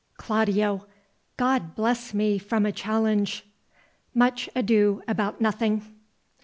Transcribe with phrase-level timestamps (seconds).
[0.17, 0.87] Claudio.
[1.37, 3.45] God bless me from a challenge.
[4.15, 5.83] MUCH ADO ABOUT NOTHING.